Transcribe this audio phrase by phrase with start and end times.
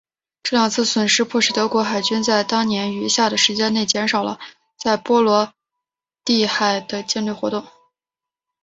[0.41, 4.39] 这两次损失迫使德国海军在当年余下的时间内减少了
[4.75, 5.53] 在波罗
[6.25, 7.67] 的海的舰队活动。